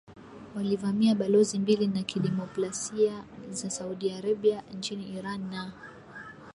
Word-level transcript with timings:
walivamia 0.55 1.15
balozi 1.15 1.59
mbili 1.59 1.87
za 1.87 2.03
kidiplomasia 2.03 3.23
za 3.49 3.69
Saudi 3.69 4.11
Arabia 4.11 4.61
nchini 4.73 5.13
Iran 5.17 5.49
na 5.49 5.73